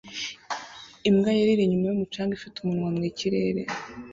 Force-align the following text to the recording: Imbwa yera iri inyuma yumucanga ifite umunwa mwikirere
Imbwa 1.09 1.29
yera 1.37 1.51
iri 1.53 1.63
inyuma 1.65 1.85
yumucanga 1.87 2.31
ifite 2.37 2.55
umunwa 2.59 2.89
mwikirere 2.97 3.61